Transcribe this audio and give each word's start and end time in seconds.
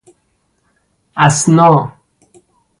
اثنا 1.15 1.93